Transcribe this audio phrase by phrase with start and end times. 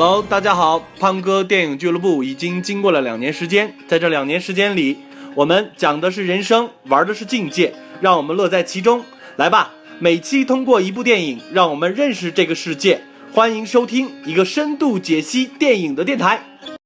[0.00, 4.96] Hello，大家好，胖哥电影俱乐部已经经过了两年时间，在这两年时间里，
[5.34, 9.02] 我们讲的是人生，玩的是境界，让我们乐在其中。
[9.34, 13.00] 来吧，每期通过一部电影，让我们认识这个世界。
[13.32, 16.40] 欢迎收听一个深度解析电影的电台。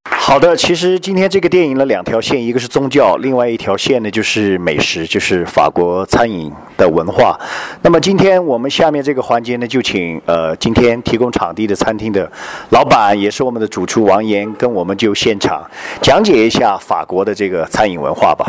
[0.05, 7.38] 好的，其实今天这个电影的两条线，一个是宗教，另外一条线呢就是美食，就是法国餐饮的文化。
[7.83, 12.30] 那么今天我们下面这个环节呢，就请呃今天提供场地的餐厅的
[12.70, 15.62] 老板，也是我们的主厨王岩，跟我们就现场
[16.01, 18.46] 讲解一下法国的这个餐饮文化吧。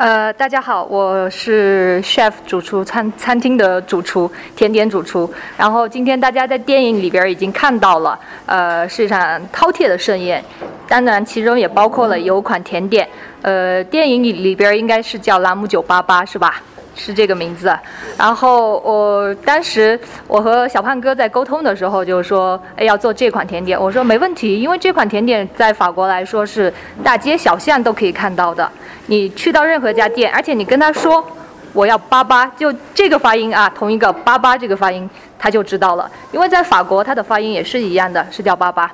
[0.00, 5.30] 呃，大家好，我是 chef 主厨餐餐厅的主厨，甜点主厨。
[5.58, 10.42] 然后今天大家在电影里边已经看到了，呃，是一场饕餮的盛宴，
[10.88, 13.06] 当然其中也包括了有款甜点。
[13.42, 16.62] 呃，电影里里边应该是叫拉姆九八八，是吧？
[16.94, 17.76] 是这个名字。
[18.18, 23.80] 然后我当时我和小胖哥在沟通的时候就说，哎，要做这款甜点。
[23.80, 28.70] 我说没问题，因为这款甜点在法国来说是大街小巷都可以看到的。
[29.06, 31.24] 你去到任何一家店，而且你跟他说
[31.72, 36.10] 我要八八，就这个发音啊，同一个八八这个发音，他就知道了。
[36.32, 38.90] 因为在法国，它的发音也是一样的，是叫八八。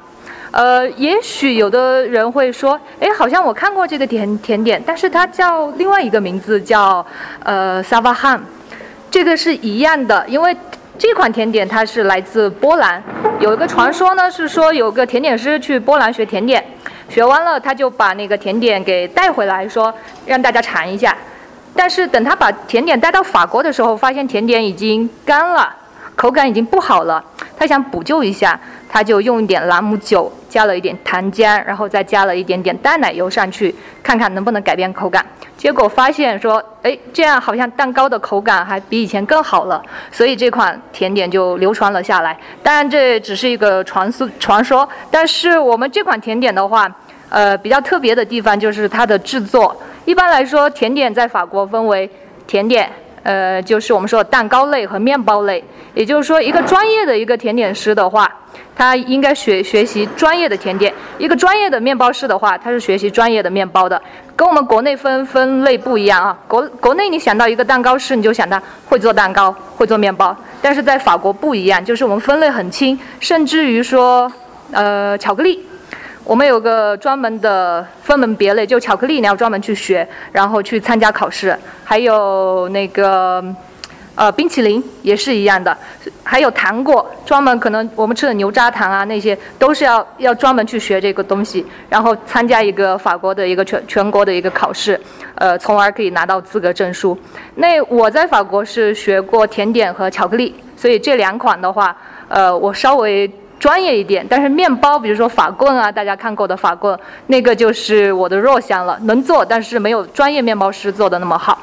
[0.56, 7.04] 呃，也许有的人会说，哎，好像我看过这个甜甜点，但是它叫另外一个名字，叫
[7.44, 8.42] 呃萨瓦汉，
[9.10, 10.56] 这个是一样的，因为
[10.96, 13.02] 这款甜点它是来自波兰，
[13.38, 16.64] 有一个传说呢，是说有个甜点师去波兰学甜点，
[17.10, 19.92] 学完了他就把那个甜点给带回来，说
[20.24, 21.14] 让大家尝一下，
[21.74, 25.76] 但是等他把甜点带到法国的时候，发现甜点已经干了，
[26.16, 27.22] 口感已经不好了，
[27.56, 28.58] 他想补救一下。
[28.88, 35.26] 他就用一点朗姆酒，加了一点糖浆，然后再加了一点点淡奶油上去，看看能不能改变口感。
[35.58, 42.38] 结果发现说，哎，这样好像蛋糕的口感还比以前更好了，所以这款甜点就流传了下来。
[42.62, 44.88] 当然这只是一个传说，传说。
[45.10, 46.88] 但是我们这款甜点的话，
[47.28, 49.76] 呃，比较特别的地方就是它的制作。
[50.06, 52.08] 一般来说，甜点在法国分为
[52.46, 52.90] 甜点，
[53.26, 55.62] 呃，就是我们说的蛋糕类和面包类。
[55.94, 58.32] 也就是说，一个专业的一个甜点师的话。
[58.78, 64.00] 他应该学学习专业的甜点，一个专业的面包师的话，他是学习专业的面包的，
[64.34, 66.36] 跟我们国内分分类不一样啊。
[66.46, 74.30] 国国内你想到一个蛋糕师，你就想他会做蛋糕，会做面包，但是在法国不一样，就是我们分类很清，甚至于说，
[74.72, 75.66] 呃，巧克力，
[76.26, 83.42] 我们有个专门的分门别类，就巧克力你要专门去学，然后去参加考试，还有那个。
[84.18, 85.76] 呃，冰淇淋也是一样的，
[86.24, 94.98] 还有糖果，专门可能我们吃的牛轧糖啊，那些都是要要专门去学这个东西，然后参加一个法国的一个全全国的一个考试，
[95.34, 97.14] 呃，从而可以拿到资格证书。
[97.56, 101.94] 那我在法国是学过甜点和巧克力，所以这两款的话，
[102.28, 104.26] 呃，我稍微专业一点。
[104.28, 111.58] 但是面包，比如说法棍啊，大家看过的法棍，那个就是我的弱项了，能做，但是没有专业面包师做的那么好。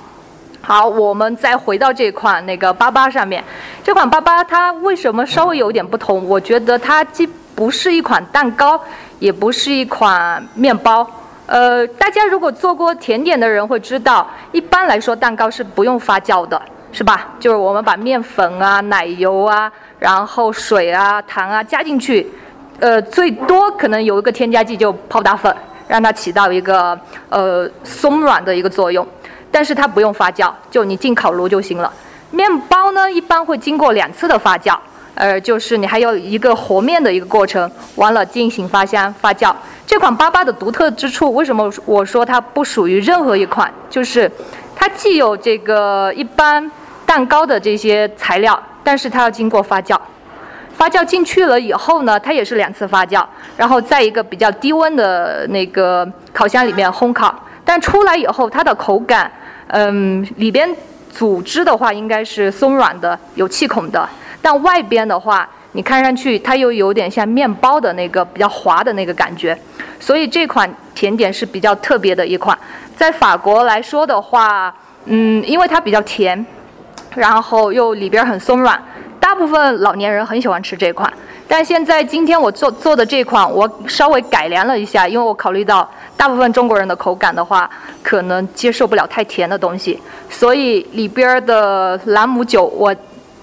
[0.61, 3.43] 好，我们再回到这款那个八八上面。
[3.83, 6.25] 这款八八它为什么稍微有点不同？
[6.25, 8.79] 我觉得它既不是一款蛋糕，
[9.19, 11.05] 也不是一款面包。
[11.45, 16.59] 呃，大家如果做过甜点的人会知道，一般来说蛋糕是不用发酵的，
[16.93, 17.27] 是吧？
[17.41, 19.69] 就是我们把面粉啊、奶油啊、
[20.03, 22.29] 然后水啊、糖啊加进去，
[22.81, 25.55] 呃，最多可能有一个添加剂就泡打粉，
[25.87, 26.99] 让它起到一个
[27.29, 29.07] 呃松软的一个作用。
[29.49, 31.89] 但是它不用发酵，就你进烤炉就行了。
[32.31, 34.77] 面包呢，一般会经过两次的发酵，
[35.15, 39.55] 呃，就是你还有一个和面的一个过程，完了进行发香发酵。
[39.87, 43.73] 这款粑粑的独特之处，为什么我说它不属于任何一款？
[43.89, 44.29] 就是
[44.75, 46.69] 它既有这个一般
[47.05, 49.99] 蛋糕的这些材料，但是它要经过发酵。
[50.75, 53.25] 发酵进去了以后呢，它也是两次发酵，
[53.55, 57.33] 然后在一个比较低温的那个烤箱里面烘烤。
[57.63, 59.31] 但出来以后，它的口感。
[59.67, 60.69] 嗯，里边
[61.11, 64.07] 组织的话应该是松软的，有气孔的。
[64.41, 69.57] 但外边的话，你看上去它又有点像面包的那个比较滑的那个感觉。
[69.99, 72.55] 所以这款甜点是比较特别的一款。
[72.95, 74.75] 在法国来说的话，
[75.05, 76.45] 嗯，因为它比较甜，
[77.15, 78.81] 然后又里边很松软，
[79.19, 81.11] 大部分老年人很喜欢吃这款。
[81.47, 85.87] 但现在今天我做做的这款，我稍微改良了一下，因为我考虑到
[86.17, 87.69] 大部分中国人的口感的话，
[88.01, 89.99] 可能接受不了太甜的东西，
[90.29, 92.95] 所以里边的朗姆酒我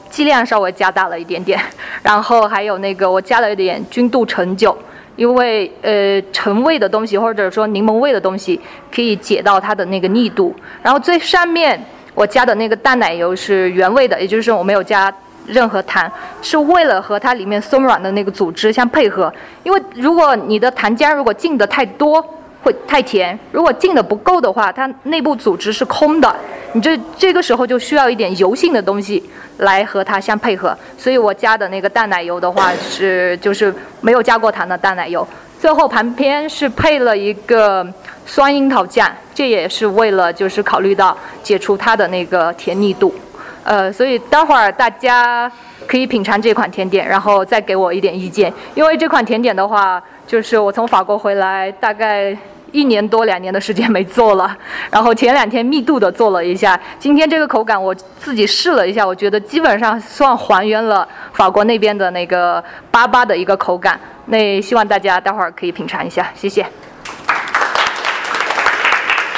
[0.08, 1.60] 剂量稍微加大了一点点，
[2.02, 4.76] 然后还有那个我加了一点君度橙酒，
[5.14, 8.58] 因为呃橙味的东西或者说柠檬味的东西
[8.92, 10.52] 可以解到它的那个腻度，
[10.82, 11.80] 然后最上面
[12.14, 15.12] 我加的那个淡奶油是原味的，也就是我没有加。
[15.46, 16.08] 任何糖，
[16.42, 19.32] 是为了和它里面松软的那个组织相配合。
[19.64, 22.24] 因为如果你的糖浆如果进的太多，
[22.62, 26.36] 会太甜；如果进的不够的话，它内部组织是空的。
[26.74, 30.76] 你这这个时候就需要一点油性的东西来和它相配合。
[30.96, 35.26] 所以我加的那个淡奶油的话是就是没有加过糖的淡奶油。
[35.58, 37.84] 最后旁边是配了一个
[38.26, 43.14] 酸樱桃酱，这也是为了就是考虑到解除它的那个甜腻度。
[43.62, 45.50] 呃，所以待会儿大家
[45.86, 48.52] 可以品尝这款甜点，然后再给我一点意见。
[48.74, 52.36] 因为这款甜点的话，就是我从法国回来大概
[52.72, 54.56] 一年多两年的时间没做了，
[54.90, 56.78] 然后前两天密度的做了一下。
[56.98, 64.00] 今天这个口感我自己试了一下，我觉得基本上算还原了法国那边的那个粑粑的一个口感。
[64.26, 66.66] 那希望大家待会儿可以品尝一下，谢谢。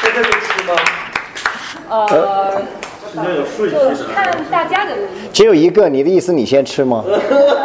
[0.00, 0.74] 现在就吃吗？
[1.92, 2.62] 呃。
[3.14, 3.18] 就
[4.14, 4.92] 看大家的。
[5.34, 7.04] 只有一个，你的意思你先吃吗？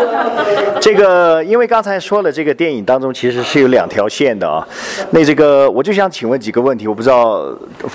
[0.81, 4.67] 这个，因为刚才说了，这个电影当中其实是有两条线的啊。
[5.11, 7.47] 那这个，我就想请问几个问题，我不知道，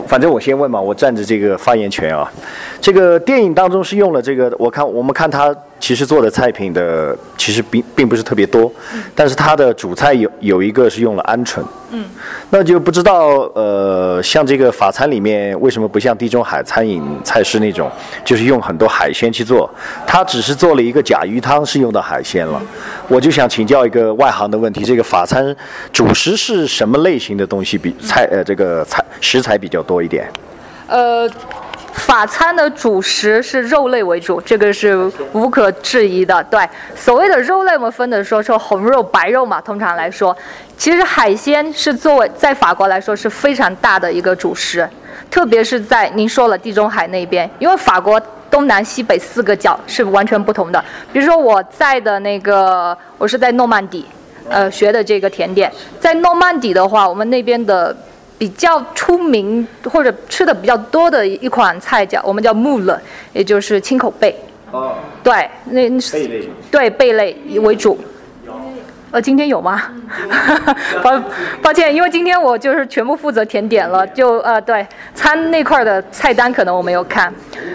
[0.06, 2.32] 反正我先问嘛，我占着这个发言权啊。
[2.80, 5.54] 这个电影当中是用了这个，我看我们看他。
[5.82, 8.72] 其实做的菜品的其实并并不是特别多，
[9.16, 12.04] 但是它的主菜有有一个是用了鹌鹑，嗯，
[12.50, 17.90] 那就不知道呃，像这个法餐里面为什么不像地中海餐饮菜式那种，
[18.24, 19.68] 就是用很多海鲜去做，
[20.06, 22.62] 它只是做了一个甲鱼汤是用到海鲜了，
[23.08, 25.54] 我就想请教一个外行的问题，这个法餐
[25.92, 30.30] 主食是什么类型的东西比菜呃这个菜食材比较多一点？
[30.86, 31.28] 呃。
[31.92, 36.42] 法餐的主食是肉类为主，这个是无可置疑的。
[36.44, 39.60] 对，所谓的肉类，我们分的说说红肉、白肉嘛。
[39.60, 40.36] 通常来说，
[40.76, 44.88] 其实海鲜是作为在法国来说是非常大的一个主食，
[45.30, 50.82] 特别是在您说了地中海那边，因为法国东南西北四个角是完全不同的。
[51.12, 54.06] 比如说我在的那个，我是在诺曼底，
[54.48, 57.94] 呃，学的这个甜点，在诺曼底的话，我们那边的。
[58.42, 63.00] 比较出名或者吃的比较多的一款菜叫我们叫木勒，
[63.32, 64.36] 也就是青口贝。
[64.72, 64.96] 哦。
[65.22, 66.48] 对，那贝类。
[66.68, 67.96] 对，贝类为主。
[69.12, 69.80] 呃，今天有吗？
[71.04, 71.22] 抱
[71.62, 74.84] 抱歉，因为今天我就是全部负责甜点了，就呃对
[75.14, 77.32] 餐那块的菜单可能我没有看。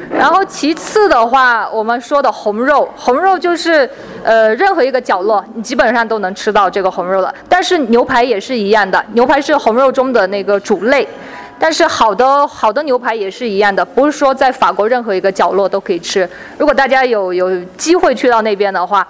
[0.09, 3.89] 然后其次的话，我们说的红肉，红肉就是
[4.23, 7.33] 呃任何一个角落你基本上都能吃到这个红肉了。
[7.49, 11.07] 但是牛排也是一样的，牛排是红肉中的那个主类。
[11.59, 16.29] 但是好的好的牛排也是一样的，不是说在法国任何一个角落都可以吃。
[16.57, 19.07] 如果大家有有机会去到那边的话，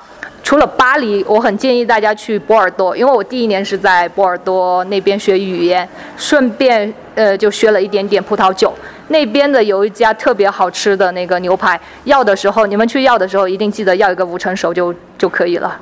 [0.47, 5.85] 除了巴黎，我很建议大家去波尔多，因为我第一年是在波尔多那边学语言，
[6.15, 8.73] 顺便呃就学了一点点葡萄酒。
[9.09, 15.77] 那边的有一家特别好吃的那个牛排，要的时候你们去要的时候一定记得要一个五成熟就就可以了。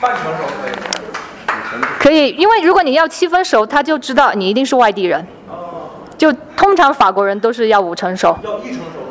[0.00, 1.82] 半成熟可以。
[2.00, 5.20] 可以，因为如果你要七分熟，他就知道你一定是外地人。
[5.50, 5.90] 哦。
[6.16, 8.34] 就通常法国人都是要五成熟。
[8.42, 9.07] 要一成熟。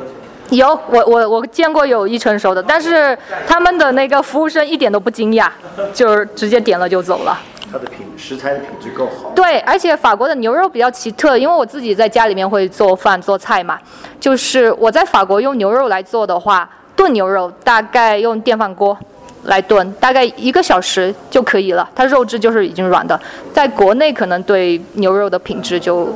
[0.50, 5.50] 有我我我见过有一成熟的，但是他们的那个服务生一点都不惊讶，
[5.94, 7.38] 就是直接点了就走了。
[7.70, 9.32] 它的品食材的品质够好。
[9.36, 13.78] 对，而且法国的牛肉比较奇特，因为我自己在家里面会做饭做菜嘛，
[14.22, 18.98] 就是我在法国用牛肉来做的话，炖牛肉大概用电饭锅
[19.44, 23.20] 来炖，大概一个小时就可以了，它肉质就是已经软的。
[23.54, 26.08] 在国内可能对牛肉的品质就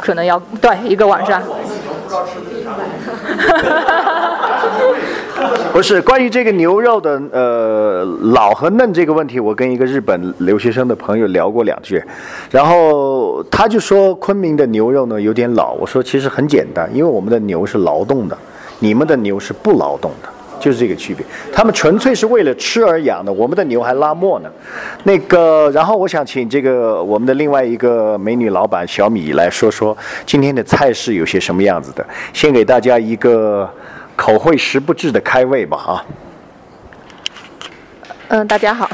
[0.00, 1.42] 可能要对一个晚上。
[1.42, 2.49] 不
[5.72, 12.02] 不是关于这个牛肉的呃老和嫩这个问题，我跟一个日本留学生的朋友聊过两句，
[12.50, 15.72] 然后他就说昆明的牛肉呢有点老。
[15.74, 18.36] 我说其实很简单，因为我们的牛是劳动的，
[18.80, 20.28] 你们的牛是不劳动的。
[20.60, 24.50] 就是这个区别，他们纯粹是为了吃而养的，我们的牛还拉磨呢。
[25.04, 33.68] 那个，然后我想请这个我们的另外一个美女老板小米来说说今天的菜式有些什么样子的，先给大家一个
[34.14, 36.04] 口惠实不至的开胃吧啊。
[38.28, 38.88] 嗯，大家好。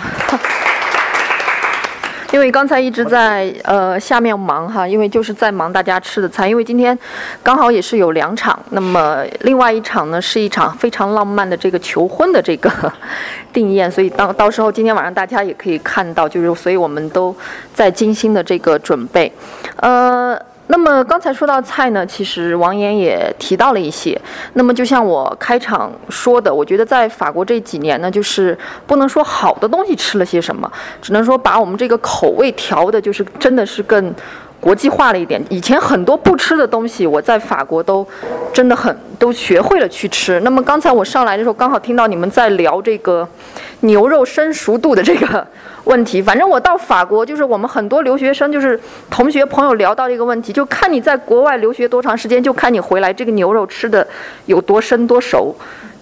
[2.36, 6.46] 因为刚才一直在呃下面忙哈，因为就是在忙大家吃的菜。
[6.46, 6.96] 因为今天
[7.42, 12.70] 刚好也是有两场，那么另外一场呢是一场非常浪漫的这个求婚的这个
[13.54, 17.34] 定宴，所以到到时候今天晚上大家也可以看到，就是所以我们都
[17.72, 19.32] 在精心的这个准备，
[19.76, 20.38] 呃。
[20.68, 24.20] 那么刚才说到菜呢，其实王岩也提到了一些。
[24.54, 28.56] 那么就像我开场说的，我觉得在法国这几年呢，就是
[28.86, 30.70] 不能说好的东西吃了些什么，
[31.00, 34.12] 只能说把我们这个口味调的，就是真的是更
[34.66, 35.40] 国际化了一点。
[35.48, 38.04] 以前很多不吃的东西，我在法国都
[38.52, 40.40] 真的很都学会了去吃。
[40.40, 43.28] 那么刚才我上来的时候，刚好听到你们在聊这个
[43.82, 45.46] 牛肉生熟度的这个
[45.84, 46.20] 问题。
[46.20, 54.04] 反正我到法国，就是我们很多留学生，就是同学朋友聊到这个问题，就看你在国外留学多长时间，就看你回来这个牛肉吃的
[54.46, 55.54] 有多生多熟。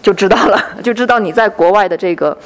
[0.05, 2.37] 就知道了， 就知道你在国外的这个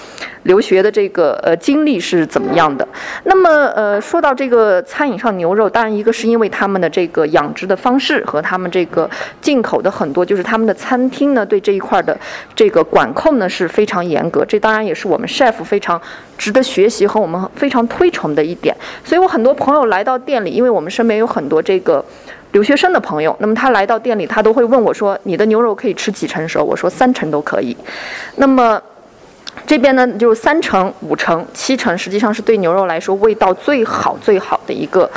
[0.45, 2.87] 留学的这个呃经历是怎么样的。
[3.25, 9.11] 那么呃，说到这个餐饮上牛肉，当然一个是因为他们的这个养殖的方式和他们这个
[9.41, 12.17] 进口的很多，就是他们的餐厅呢对这一块的
[12.55, 14.45] 这个管控呢是非常严格。
[14.45, 16.01] 这当然也是我们 chef 非常
[16.37, 18.73] 值得学习和我们非常推崇的一点。
[19.03, 22.05] 所以我很多朋友来到店里，因为我们身边有很多这个。
[22.53, 27.77] 留学生的朋友，那么他来到店里，他都会问我说：“你的牛肉可以吃几成熟？”我说：“三成都可以。”
[28.37, 28.81] 那么
[29.67, 35.11] 这边呢，就是三成、五成、七成，实际上是对牛肉来说味道最好、最好的一个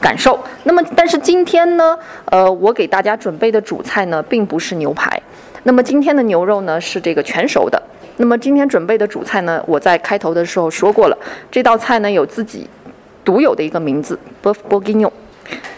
[0.00, 0.38] 感受。
[0.64, 5.20] 那么，但是今天呢，呃，我给大家准备的主菜呢，并不是牛排。
[5.64, 7.80] 那么今天的牛肉呢，是这个全熟的。
[8.16, 11.18] 那么今天准备的主菜呢，我在开头的时候说过了，
[11.50, 12.66] 这道菜呢有自己
[13.24, 15.12] 独有的一个名字 b u f f b o r g i g n o。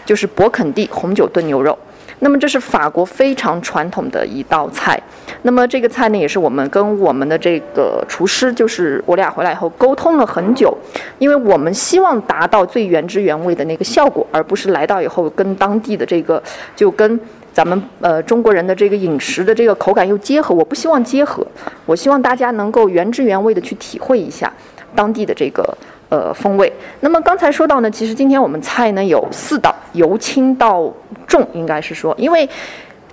[0.05, 1.77] 就是勃肯第红酒炖牛肉，
[2.19, 5.01] 那么这是法国非常传统的一道菜。
[5.43, 10.77] 那么这个菜呢，也是我们跟我们的这个厨师，就是我俩回来以后沟通了很久，
[11.17, 16.41] 因为我们希望达到最原汁原味的那个效果，而不是来到以后跟当地的这个
[16.75, 17.19] 就跟
[17.51, 20.53] 咱们呃中国人的这个饮食的这个口感又结合。
[20.53, 21.45] 我不希望结合，
[21.85, 24.51] 我希望大家能够原汁原味的去体会一下
[24.93, 25.75] 当地的这个。
[26.11, 26.71] 呃，风味。
[26.99, 30.91] 那么刚才说到呢，其实今天我们菜呢有四道，由轻到
[31.25, 32.47] 重，应该是说，因为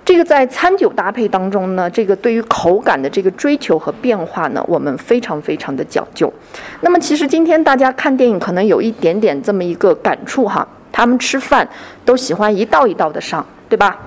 [0.03, 6.31] 这个在餐酒搭配当中呢，这个对于口感的这个追求和变化呢，我们非常非常的讲究。
[6.81, 11.65] 那么其实今天大家看电影可能有一点点这么一个感触哈，他们吃饭
[12.03, 13.97] 都喜欢一道一道的上，对吧？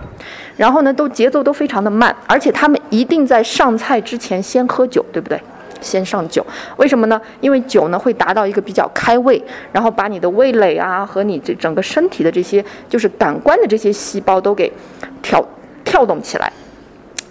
[0.59, 5.41] 然后呢，都节奏都非常的慢，而且他们一定在上菜之前先喝酒，对不对？
[5.83, 6.47] 先上酒，
[6.77, 7.21] 为什么呢？
[7.41, 14.73] 因为酒呢会达到一个比较开胃，然后把你的味蕾啊和你这整个身体的这些就是感官的这些细胞都给
[15.21, 15.45] 跳
[15.85, 16.53] 跳动起来。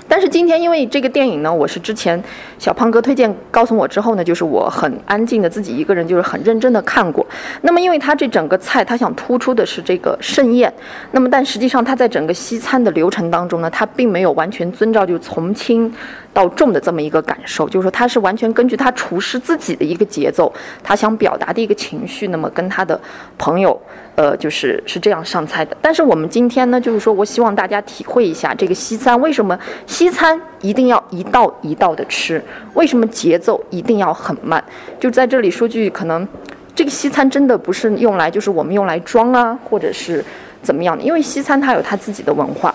[0.08, 2.22] 但是今天因为这个电影呢，我是之前
[2.62, 7.25] 小胖哥推荐告诉我之后呢，就是我很安静的自己一个人就是很认真的看过。
[7.62, 10.72] 那么因为他这整个菜，他想突出的是这个盛宴，
[11.10, 15.91] 那么但实际上他在整个西餐的流程当中呢，他并没有完全遵照就从轻
[16.32, 20.53] 到重的这么一个感受，就是说他是完全根据他厨师自己的一个节奏，
[20.84, 23.01] 他想表达的一个情绪，那么跟他的
[23.39, 23.82] 朋友。
[24.15, 25.75] 呃，就是是这样上菜的。
[25.82, 32.41] 但是我们今天呢，就是说我希望大家体会一下这个西餐为什么西餐一定要一道一道的吃，
[32.74, 34.63] 为什么节奏一定要很慢。
[35.00, 36.27] 就在这里说句，可能
[36.75, 40.24] 这个西餐真的不是用来就是我们用来装啊，或者是
[40.62, 41.03] 怎么样的。
[41.03, 42.74] 因为西餐它有它自己的文化。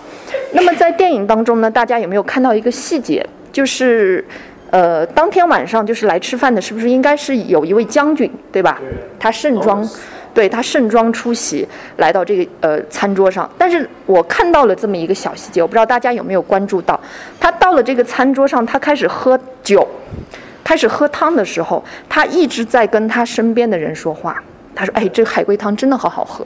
[0.53, 3.25] 那么在电影当中呢，大家有没有看到一个细节？
[3.51, 4.23] 就是
[4.69, 8.79] 呃，当天晚上就是来吃饭的，是不是应该是有一位将军，对吧？
[9.19, 9.87] 他盛装。
[10.37, 16.99] 对他盛装出席来到这个呃餐桌上，但是我看到了这么一个小细节，我不知道大家有没有关注到，
[17.39, 19.87] 他到了这个餐桌上，他开始喝酒，
[20.63, 24.39] 开始喝汤的时候，他一直在跟他身边的人说话。
[24.75, 26.45] 他说：“哎，这个海龟汤真的好好喝，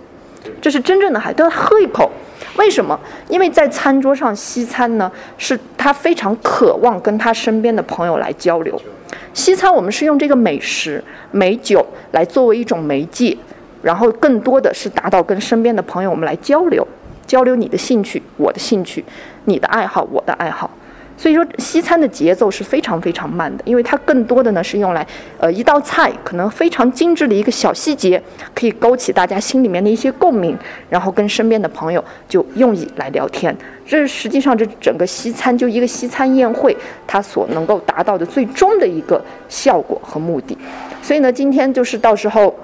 [0.61, 2.09] 这是真正的海。”他喝一口，
[2.55, 2.97] 为什么？
[3.27, 8.81] 因为在餐桌上西餐呢，是他非常渴望跟他身边的朋友来交流。
[9.33, 13.37] 西餐我们是用这个美食美酒来作为一种媒介。
[13.81, 16.87] 然后更多的是达到跟身边的朋友我们来交流，
[17.25, 19.03] 交流你的兴趣，我的兴趣，
[19.45, 20.69] 你的爱好，我的爱好。
[21.17, 25.05] 所以说西餐的节奏是非常非常慢的，因为它更多的呢是用来，
[25.37, 28.19] 呃，一道菜可能非常精致的一个小细节，
[28.55, 30.57] 可以勾起大家心里面的一些共鸣，
[30.89, 33.55] 然后跟身边的朋友就用以来聊天。
[33.85, 40.57] 这实际上这整个西餐就一个西餐宴会，它所能够达到的最终的一个效果和目的。
[41.03, 42.55] 所以呢，今天就是到时候。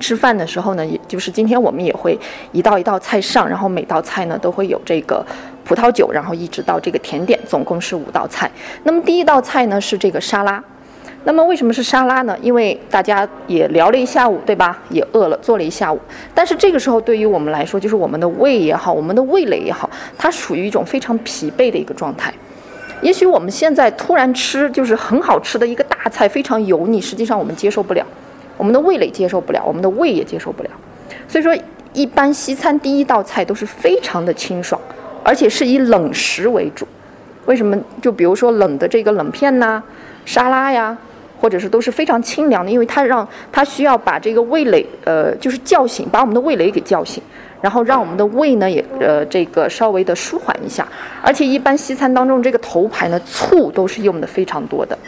[0.00, 2.18] 吃饭的时候呢，也就是今天我们也会
[2.50, 5.24] 一道一道菜上，然后每道菜呢都会有这个
[5.64, 8.50] 葡萄酒，然后一直到这个甜点，总共是五道菜。
[8.82, 10.60] 那么第一道菜呢是这个沙拉。
[11.24, 12.34] 那么为什么是沙拉呢？
[12.40, 14.78] 因为大家也聊了一下午，对吧？
[14.88, 16.00] 也饿了，做了一下午。
[16.34, 22.32] 但是这个时候对于我们来说，就是我们的胃也好，我们的味蕾也好，它属于一种非常疲惫的一个状态。
[23.02, 28.02] 也许我们现在突然吃就是很好吃的一个大菜，非常油腻，实际上我们接受不了。
[28.60, 30.68] 我们的味蕾接受不了，我们的胃也接受不了，
[31.26, 31.56] 所以说
[31.94, 34.78] 一般西餐第一道菜都是非常的清爽，
[35.24, 36.86] 而且是以冷食为主。
[37.46, 37.74] 为什么？
[38.02, 39.82] 就比如说冷的这个冷片呐、
[40.26, 40.94] 沙拉呀，
[41.40, 47.22] 或者是都是非常清凉的，因为它让它需要把这个味蕾呃就是叫醒，把我们的味蕾给叫醒。
[47.60, 50.86] 然后让我们的胃呢也呃这个稍微的舒缓一下，
[51.22, 54.98] 而且一般西餐当中这个头牌呢醋都是用的非常多的，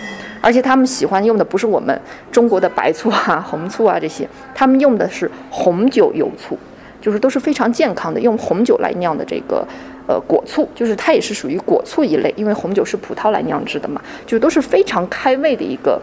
[0.41, 1.99] 而且他们喜欢用的不是我们
[2.31, 6.59] 中国的白醋啊、红醋啊这些，他们用的是红酒油醋，
[7.01, 9.67] 就是都是非常健康的，用红酒来酿的这个
[10.07, 16.01] 呃果醋，就是它也是属于果醋一类，因为红酒是葡萄来酿制的嘛，就都是非常开胃的一个。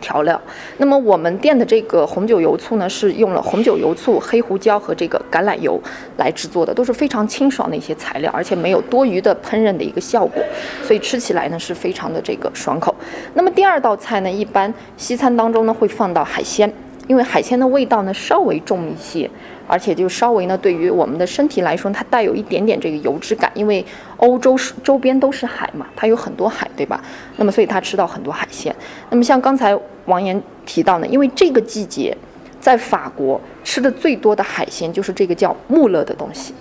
[0.00, 0.40] 调料，
[0.78, 5.80] 那么我们店的这个红酒油醋呢，是用了红酒油醋、黑胡椒和这个橄榄油
[6.18, 10.42] 来制作的，都是非常清爽的一些材料，而且没有多余的烹饪的一个效果，
[10.82, 12.94] 所以吃起来呢是非常的这个爽口。
[13.34, 16.72] 那么第二道菜呢，一般西餐当中呢会放到海鲜，
[17.06, 19.30] 因为海鲜的味道呢稍微重一些。
[19.68, 23.84] 而且就稍微呢，对于我们的身体来说，它带有一点点这个油脂感，因为
[24.18, 27.02] 欧洲是周边都是海嘛，它有很多海，对吧？
[27.34, 28.72] 那么所以它吃到很多海鲜。
[29.10, 32.16] 那么像刚才王岩提到呢，因为这个季节
[32.60, 36.54] 在法国吃的最多的海鲜就是这个叫穆勒的东西，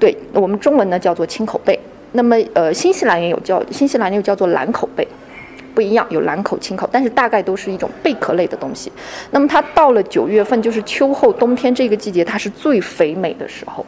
[0.00, 1.78] 对，我们中文呢叫做青口贝。
[2.10, 5.06] 那么呃，新西兰也有叫新西兰又叫做蓝口贝。
[5.76, 8.90] 不一样，有蓝口、青口，但是大概都是一种贝壳类的东西。
[9.30, 13.84] 那么它到了九月份，就是秋后冬天这个季节，它是最肥美的时候。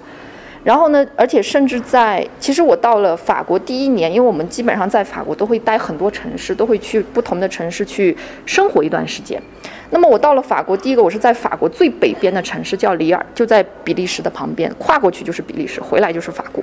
[0.62, 8.14] 然后呢，而且甚至在，其实我到了法国第一年，因为我们基本上在法国都会待很多城市，都会去不同的城市去
[8.44, 9.40] 生活一段时间。
[9.88, 16.62] 那么我到了法国，第一个我是在法国最北边的城市叫里尔，就在比利时的旁边，跨过去就是比利时，回来就是法国。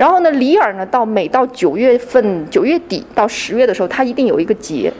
[0.00, 4.90] 然后呢，里尔呢，到每到九月份、九月底到十月的时候，它一定有一个节，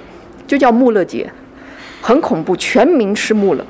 [0.46, 1.26] 就叫穆勒节，
[2.02, 3.64] 很恐怖，全民吃穆勒。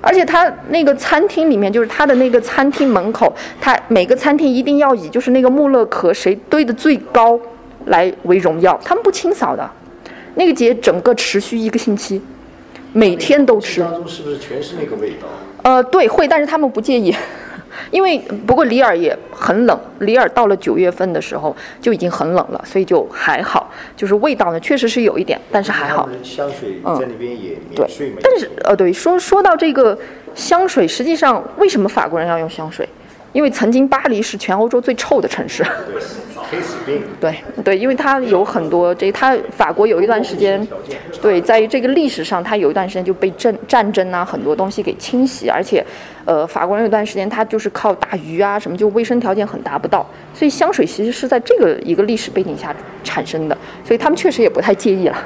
[0.00, 7.38] 而且它那个餐厅里面，就是它的那个餐厅门口，它每个餐厅一定要以就是那个穆勒壳谁堆的最高
[7.84, 9.70] 来为荣耀，他们不清扫的。
[10.34, 12.20] 那个节整个持续一个星期，
[12.92, 13.80] 每天都吃。
[13.80, 15.28] 当中是不是全是那个味道？
[15.62, 17.14] 呃，对，会，但是他们不介意。
[17.90, 26.08] 因为不过里尔也很冷，里尔到了九月份的时候就已经很冷了，所以就还好，就是味道呢确实是有一点，但是还好。
[26.22, 27.86] 香水在那边也对，
[28.22, 29.98] 但是呃对，说说到这个
[30.34, 32.88] 香水，实际上为什么法国人要用香水？
[33.32, 35.64] 因为曾经巴黎是全欧洲最臭的城市。
[37.18, 40.66] 对对，因为它有很多这，它法国有一段时间，
[41.22, 45.82] 对，在于这个历史上，它有一段时间就被战战争啊很多东西给清洗，而且，
[46.26, 55.16] 呃，法国人有段时间他就是靠打鱼啊什么，就卫生条件很达不到，所以香水其实是在这个一个历史背景下产生的，所以他们确实也不太介意了。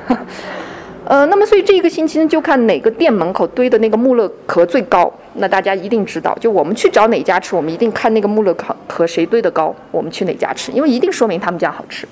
[1.08, 6.36] 呃，那么所以这一个星期呢，就看哪个店门口堆的那个穆勒壳最高，那大家一定知道。
[6.40, 12.08] 就我们去找哪家吃，我们一定看那个穆勒壳壳谁堆的高，我们去哪家吃，因为一定说明他们家好吃。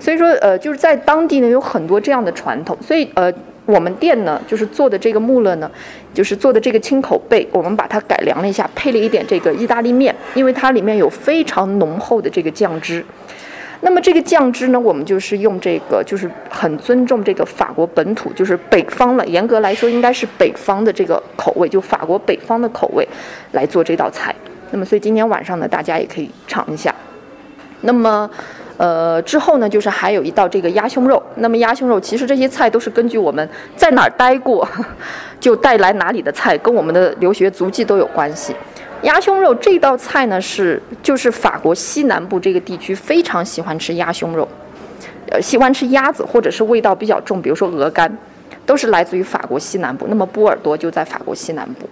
[0.00, 2.76] 所以说，呃，就是在当地呢有很多这样的传统。
[2.80, 3.32] 所以，呃，
[3.64, 5.70] 我们店呢就是做的这个穆勒呢，
[6.12, 13.04] 就是做的这个青口贝，我们把它改良了一下，配了一点这个意大利面，因为它里面有非常浓厚的这个酱汁。
[13.82, 19.26] 那么这个酱汁呢，我们就是用这个，就是很尊重这个法国本土，就是北方了。
[19.26, 23.08] 严格来说，应该是北方的这个口味，就法国北方的口味
[23.52, 24.34] 来做这道菜。
[24.70, 26.94] 那么，所以今天晚上呢，大家也可以尝一下。
[27.80, 28.30] 那么，
[28.76, 31.22] 呃，之后呢，就是还有一道这个鸭胸肉。
[31.36, 34.68] 那么鸭胸肉，其实这些菜都是根据我们在哪儿待过，
[35.40, 38.54] 就带来哪里的菜，跟我们的留学足迹都有关系。
[39.02, 44.46] 鸭胸肉这道菜呢，是就是法国西南部这个地区非常喜欢吃鸭胸肉，
[45.30, 48.14] 呃，喜欢吃鸭子或者是味道比较重，比如说鹅肝，
[48.66, 50.06] 都是来自于法国西南部。
[50.08, 51.88] 那么波尔多就在法国西南部，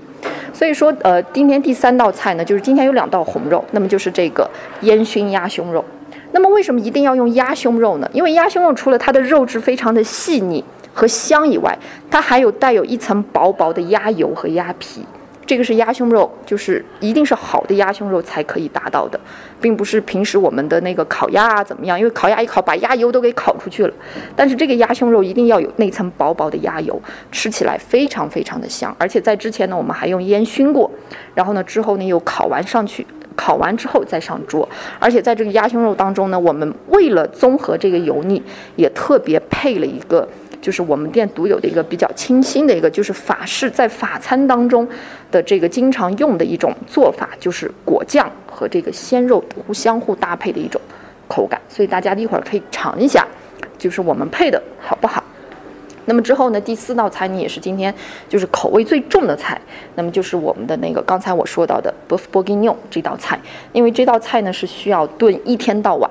[0.52, 4.48] 所以说，呃，今天第三道菜呢，就是今天有两道红肉，那么就是这个
[4.82, 5.82] 烟熏鸭胸肉。
[6.32, 8.10] 那么为什么一定要用鸭胸肉呢？
[8.12, 11.76] 因为鸭胸肉除了它的肉质非常的细腻和香以外，
[12.10, 15.02] 它还有带有一层薄薄的鸭油和鸭皮。
[15.48, 19.18] 这个是鸭胸肉，就是一定是好的鸭胸肉才可以达到的，
[19.62, 21.98] 并不是平时我们的那个烤鸭啊怎么样？
[21.98, 23.94] 因为烤鸭一烤把鸭油都给烤出去了。
[24.36, 27.00] 但是这个鸭胸肉一定要有那层薄薄的鸭油，
[27.32, 28.94] 吃起来非常非常的香。
[28.98, 30.90] 而且在之前呢，我们还用烟熏过，
[31.34, 34.68] 然后呢之后呢又烤完上去，烤完之后再上桌。
[34.98, 38.42] 而且在这个鸭胸肉当中呢，我们为了综合这个油腻，
[38.76, 40.28] 也特别配了一个。
[40.60, 44.86] 就是我们店独有的一个比较清新的一个，就是法式在法餐当中
[45.30, 50.80] 的这个经常用的一种做法，就是果酱和这个鲜肉互相互搭配的一种
[51.28, 51.60] 口感。
[51.68, 53.24] 所以大家一会儿可以尝一下，
[53.78, 55.22] 就是我们配的好不好？
[56.06, 57.94] 那么之后呢，第四道菜呢也是今天
[58.28, 59.60] 就是口味最重的菜，
[59.94, 63.38] 那么就是我们的那个刚才我说到的 b 夫 f b o u 这道菜，
[63.72, 66.10] 因为这道菜呢是需要炖一天到晚。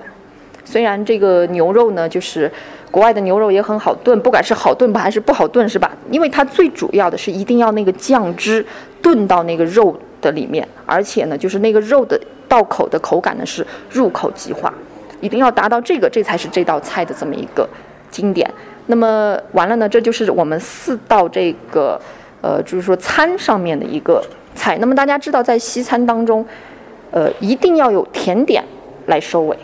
[0.63, 2.49] 虽然这个牛肉呢就是。
[2.89, 5.91] 国外的牛肉也很好炖，不管是好炖还是不好炖，是吧？
[6.09, 8.65] 因为它最主要的是一定要那个酱汁
[9.01, 14.73] 炖到那个肉的里面，而且呢，就是那个肉的到口的口感呢是入口即化，
[15.21, 17.67] 一定要达到这个，这才是这道菜的这么一个
[18.09, 18.49] 经典。
[18.87, 21.99] 那么完了呢，这就是我们四道这个
[22.41, 24.23] 呃，就是说餐上面的一个
[24.55, 24.77] 菜。
[24.79, 26.45] 那么大家知道，在西餐当中，
[27.11, 28.63] 呃，一定要有甜点
[29.07, 29.57] 来收尾。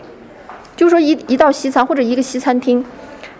[0.76, 2.84] 就是说，一一道西餐或者一个西餐厅，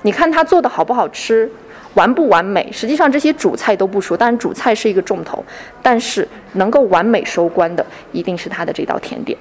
[0.05, 1.51] 你看它做的好不好吃，
[1.95, 5.43] 完不完美，实际上这些主菜都不说，当然主菜是一个重头，
[5.83, 9.37] 但是能够完美收官的，一定是它的这道甜点。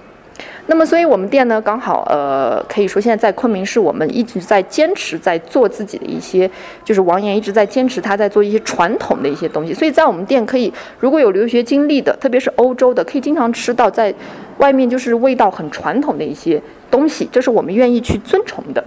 [0.68, 6.50] 那么，所以我们店呢，刚好呃，可以说现在在昆明市，我们一直在坚持在做自己的一些，
[6.86, 9.74] 就是王岩一直在坚持他在做一些传统的一些东西。
[9.74, 14.14] 所以在我们店可以，如果有留学经历的，特别是欧洲的，可以经常吃到在
[14.60, 18.82] 外面就是味道很传统的一些东西，这是我们愿意去尊崇的。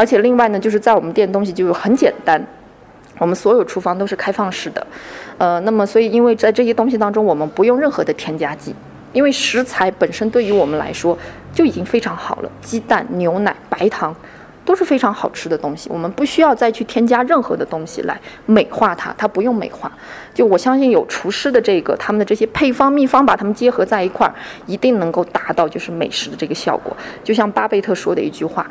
[0.00, 2.40] 而且另外呢，就是在我们店东西就是很简单，
[3.18, 4.86] 我们所有厨房都是开放式的，
[5.36, 8.74] 呃，那么所以因为在这些东西当中，我们不用任何的添加剂。
[9.12, 11.18] 因为食材本身对于我们来说
[11.52, 14.14] 就已经非常好了，鸡蛋、牛奶、白糖
[14.64, 19.90] 都是非常好吃的东西，我们不需要再去添加任何的东西来美化它，它不用美化。
[20.32, 24.32] 就我相信有厨师的这个他们的这些配方秘方，把它们结合在一块儿，
[24.66, 26.96] 一定能够达到就是美食的这个效果。
[27.24, 28.64] 就像巴贝特说的一句话：“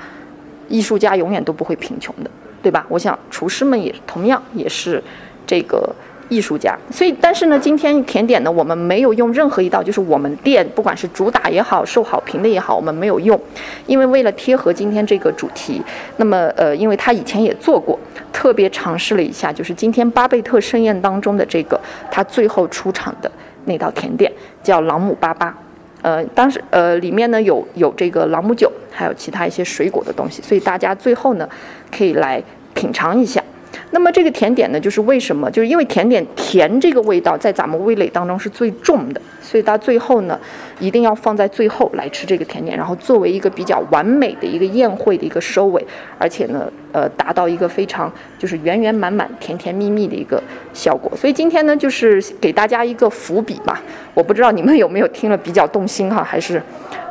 [0.70, 2.32] 艺术家永远都不会贫穷的，
[2.64, 5.04] 对吧？”我想厨师们也同样也是
[5.46, 5.94] 这个。
[6.32, 13.42] 艺术家，所以但是呢，今天甜点呢，我们没有用任何一道，就是我们店不管是主打也好，受好评的也好，我们没有用，
[13.88, 15.82] 因为为了贴合今天这个主题，
[16.18, 17.98] 那么呃，因为他以前也做过，
[18.32, 23.32] 特别尝试了一下，就是今天巴贝特盛宴当中的这个他最后出场的
[23.66, 25.58] 那道甜点，叫朗姆巴巴，
[26.02, 31.48] 呃，当时呃里面呢有有这个朗姆酒，还有其他一些水果的东西，所以大家最后呢
[31.92, 32.42] 可以来
[32.74, 33.44] 品尝一下。
[33.92, 35.50] 那么这个甜点呢，就是为什么？
[35.50, 40.40] 就是因为甜点甜这个味道在咱们味蕾当中是最重的，所以它最后呢，
[40.80, 45.84] 一定要放在最后来吃这个甜点，然后作为一个比较完美的一个宴会的一个收尾，
[46.20, 51.12] 而且呢，呃，达到一个非常就是圆圆满满、甜甜蜜蜜的一个效果。
[51.18, 53.82] 所以今天呢，就是给大家一个伏笔吧。
[54.14, 56.62] 我不知道你们有没有听了比较动心哈，还是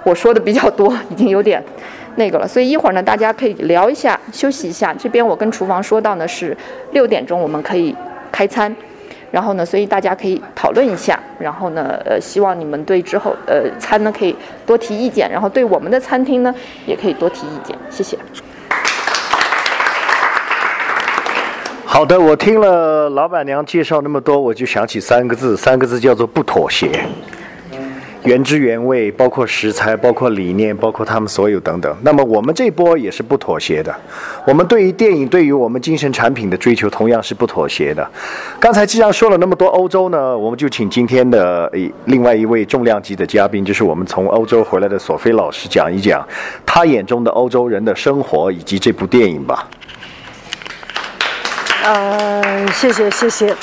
[0.04, 1.62] 我说的比较多，已经有点。
[2.16, 4.92] 那个了，所以一会儿呢，大家可以聊一下，休息一下。
[4.92, 6.56] 这边我跟厨房说到呢是
[6.90, 7.94] 六点钟我们可以
[8.32, 8.74] 开餐，
[9.30, 11.16] 然后呢，所以大家可以讨论一下。
[11.38, 14.34] 然后呢，呃，希望你们对之后呃餐呢可以
[14.66, 16.52] 多提意见，然后对我们的餐厅呢
[16.87, 17.78] 也可以多提意见。
[17.88, 18.18] 谢谢。
[21.84, 26.90] 好的，我听了老板娘介绍那么多，我就想起三个字，三个字叫做不妥协。
[28.28, 31.96] 原汁原味，包括食材，包括理念，包括他们所有等等。
[32.02, 33.90] 那么我们这波也是不妥协的。
[34.44, 38.06] 我们对于电影，对于我们精神产品的追求，同样是不妥协的。
[38.60, 41.72] 刚才既然说了那么多欧洲呢，我们就请今天的
[42.04, 46.22] 另外一位重量级的嘉宾，就是我们从欧洲回来的索菲老师讲一讲
[46.66, 49.66] 他眼中的欧洲人的生活以及这部电影吧。
[51.82, 53.56] 呃，谢谢谢谢，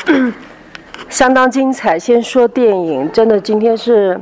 [1.08, 2.00] 相当精彩。
[2.00, 4.20] 先说电影，真的今天是。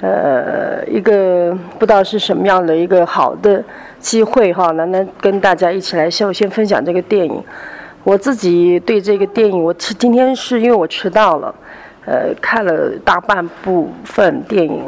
[0.00, 3.64] 呃，一个不知道是什么样的一个好的
[3.98, 7.42] 机会哈，能能跟大家一起来先先分享这个电影。
[8.04, 11.54] 我自己对这个电影，我迟今天是因为我迟到了，
[12.04, 14.84] 呃，看了大半部分电影，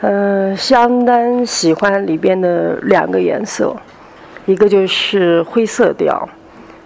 [0.00, 3.74] 嗯，相当喜欢里边的两个颜色，
[4.44, 6.28] 一个就是灰色调，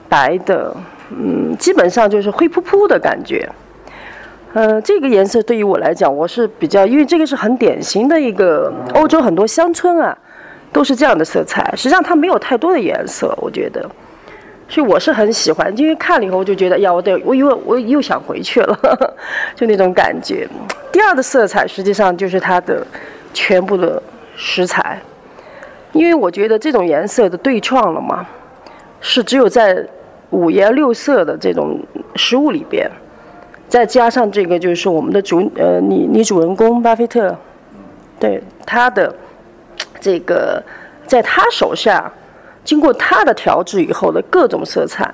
[0.08, 0.76] 白的，
[1.10, 3.48] 嗯，基本上就是灰扑扑的感觉。
[4.52, 10.16] 呃，这个颜色对于我来讲，我是比较，因为这个是很典型的一个欧洲很多乡村啊，
[10.72, 11.72] 都是这样的色彩。
[11.76, 13.80] 实际上它没有太多的颜色，我觉得，
[14.68, 15.72] 所以我是很喜欢。
[15.78, 19.14] 因为看了以后我就觉得，呀，我得，我又我又想回去了，
[19.54, 20.48] 就那种感觉。
[20.90, 22.84] 第二的色彩实际上就是它的
[23.32, 24.02] 全部的
[24.34, 25.00] 食材，
[25.92, 28.26] 因为我觉得这种颜色的对撞了嘛，
[29.00, 29.86] 是只有在
[30.30, 31.78] 五颜六色的这种
[32.16, 32.90] 食物里边。
[33.70, 37.34] 再加上这个，就是我们的主呃女女主人公巴菲特，
[38.18, 39.14] 对他的
[40.00, 40.60] 这个，
[41.06, 42.10] 在他手下
[42.64, 45.08] 经过他的调制以后的各种色彩，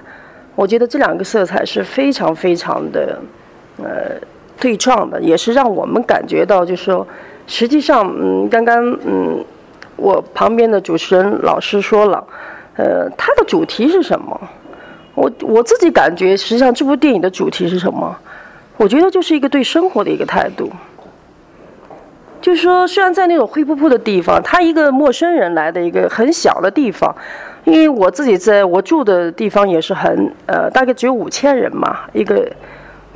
[0.54, 3.20] 我觉得这两个色彩是非常非常的
[3.76, 4.16] 呃
[4.58, 7.06] 对撞的，也是让我们感觉到，就是说，
[7.46, 9.44] 实际上嗯，刚刚嗯，
[9.96, 12.26] 我旁边的主持人老师说了，
[12.76, 14.40] 呃，它的主题是什么？
[15.14, 18.16] 我我自己感觉，实际上这部电影的主题是什么？
[18.76, 20.70] 我觉得就是一个对生活的一个态度，
[22.42, 27.14] 就是说，虽然在那种灰扑扑的地方，他一个陌生人来的一个很小的地方，
[27.64, 32.46] 因为我自己在我住的地方也是很呃，大概只有五千人嘛，一个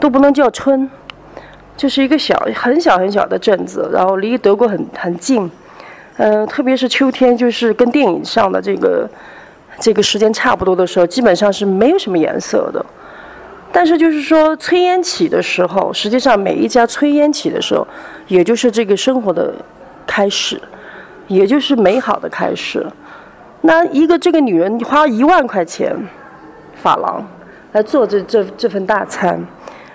[0.00, 0.88] 都不能叫村，
[1.76, 5.50] 就是一个小很小很小的镇子，然后离德国很很近，
[6.16, 9.08] 嗯、特别是秋天，就是跟电影上的这个
[9.78, 12.84] 这个时间差不多的时候，基本上是没有什么颜色的。
[13.72, 17.86] 但是就是说，炊烟起的时候，实际上每一家炊烟起的时候，
[18.26, 19.54] 也就是这个生活的
[20.06, 20.60] 开始，
[21.28, 22.84] 也就是美好的开始。
[23.62, 25.94] 那一个这个女人花一万块钱，
[26.82, 27.24] 发廊
[27.72, 29.38] 来做这这这份大餐，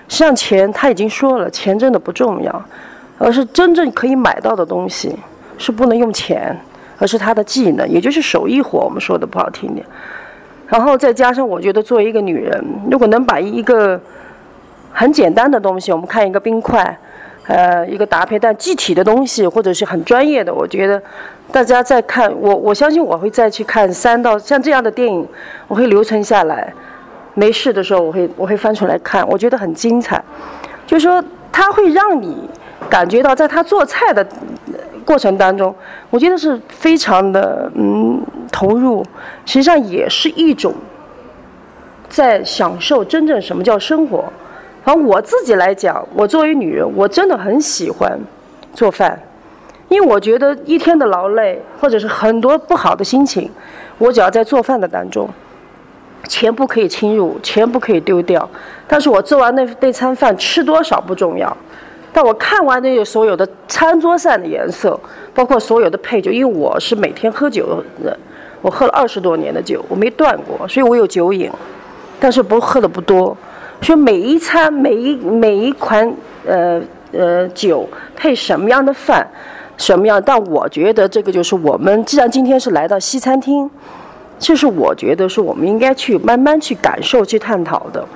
[0.07, 2.65] 实际上钱她已经说了，钱真的不重要，
[3.17, 5.13] 而是真正可以买到的东西
[5.57, 6.57] 是不能用钱，
[6.97, 8.79] 而是她的技能，也就是手艺活。
[8.79, 9.85] 我们说的不好听点。
[10.67, 13.99] 然后再加上，我觉得作为一个女人，如果能把一个
[14.91, 16.97] 很简单的东西，我们看一个冰块，
[17.47, 21.01] 呃，一个搭配，但具体的东西或者是很专业的，我觉得
[21.51, 25.27] 大家在看我，我相信我会再去看三到像这样的电影，
[25.67, 26.73] 我会留存下来。
[27.37, 30.23] 没事的时候，我会我会翻出来看，我觉得很精彩。
[30.87, 32.49] 就是说，它会让你
[32.89, 34.25] 感觉到，在他做菜的
[35.05, 35.73] 过程当中，
[36.09, 38.19] 我觉得是非常的嗯
[38.51, 39.05] 投入，
[39.45, 40.73] 实际上也是一种
[42.09, 44.25] 在享受真正什么叫生活。
[44.83, 48.19] 反正我自己来讲，我作为女人，我真的很喜欢
[48.73, 49.19] 做饭，
[49.89, 53.49] 因为我觉得一天的劳累或者是很多不好的心情，
[53.97, 55.27] 我只要在做饭的当中，
[56.27, 58.47] 钱不可以侵入，钱不可以丢掉。
[58.87, 61.55] 但是我做完那那餐饭吃多少不重要，
[62.15, 64.97] 但我看完那个所有的餐桌上的颜色，
[65.33, 68.17] 包括所有的配酒，因为我是每天喝酒的人，
[68.61, 71.51] 我喝了二十多年的酒，我没断过，所以我有酒瘾，
[72.17, 73.35] 但是不喝的不多。
[73.81, 76.09] 所以每一餐每一每一款
[76.47, 79.27] 呃呃酒配什么样的饭，
[79.75, 80.23] 什么样？
[80.25, 83.69] 但我觉得这个就是我们既然今天是来到西餐厅，
[84.39, 88.07] 这是我觉得是我们应该去慢慢去感受、去探讨的。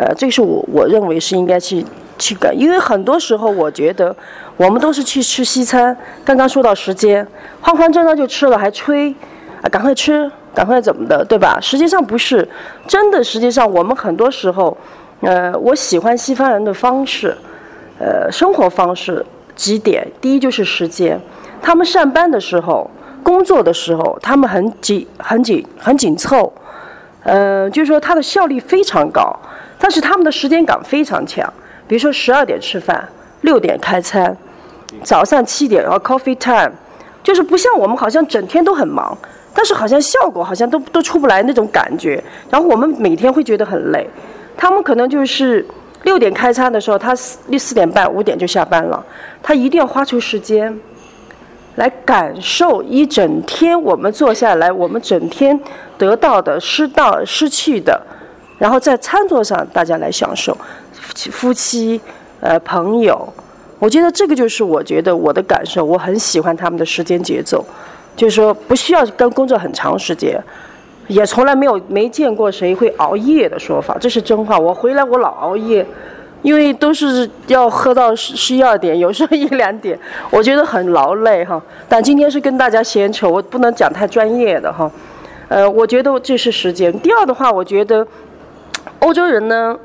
[0.00, 1.84] 呃，这是我我认为是应该去
[2.18, 4.16] 去改，因为很多时候我觉得
[4.56, 5.94] 我们都是去吃西餐。
[6.24, 7.26] 刚刚说到时间，
[7.60, 9.14] 慌慌张张就吃了，还催
[9.60, 11.58] 啊，赶快吃，赶快怎么的，对吧？
[11.60, 12.48] 实际上不是，
[12.88, 14.74] 真的，实际上我们很多时候。
[15.22, 17.36] 呃，我喜欢西方人的方式，
[17.98, 19.22] 呃，生活方式
[19.54, 20.08] 几点。
[20.18, 21.20] 第一就是时间，
[21.60, 22.90] 他们上班的时候、
[23.22, 26.50] 工作的时候，他们很紧、很紧、很紧凑，
[27.22, 29.38] 呃，就是说他的效率非常高，
[29.80, 31.52] 但是他们的时间感非常强。
[31.88, 33.08] 比如说十二点吃饭，
[33.40, 34.36] 六点开餐，
[35.02, 36.70] 早上七点然后 coffee time，
[37.22, 39.16] 就是不像我们好像整天都很忙，
[39.52, 44.08] 但是好像效果好像都都出不来那种感觉，然后我们每天会觉得很累。
[44.56, 45.66] 他们可能就是
[46.02, 49.04] 六点开餐的时候，他四四点半、五点就下班了。
[49.42, 50.78] 他一定要花出时间
[51.76, 55.58] 来感受一整天我们坐下来，我们整天
[55.96, 58.00] 得到的、失到、失去的，
[58.60, 60.56] 然后在餐桌上大家来享受，
[61.32, 62.00] 夫妻、
[62.40, 63.26] 呃朋友，
[63.78, 67.64] 我觉得这个就是我觉得我的感受，我很喜欢他们的时间节奏，
[68.14, 70.38] 就是说不需要跟工作很长时间。
[71.08, 74.56] 也从来没有没见过谁会熬夜的说法，这是真话。
[74.56, 75.84] 我回来我老熬夜，
[76.42, 79.98] 因为都是要喝到十十一二点，有时候一两点，
[80.30, 81.60] 我觉得很劳累哈。
[81.88, 84.88] 但今天是跟大家闲扯，我不能讲太专业的哈。
[85.48, 86.96] 呃，我觉得这是时间。
[87.00, 88.06] 第二的话，我觉得
[89.00, 89.76] 欧洲人呢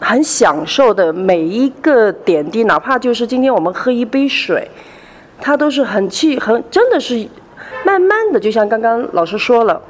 [0.00, 4.68] 很享受的每一个点滴，哪怕就是今天我们喝一杯水，
[5.40, 7.28] 他都是很气很真的是
[7.84, 9.80] 慢慢的，就像刚刚老师说了。